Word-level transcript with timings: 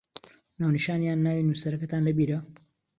ناونیشان 0.59 0.99
یان 1.07 1.19
ناوی 1.25 1.45
نووسەرەکەتان 1.47 2.01
لەبیرە؟ 2.07 2.37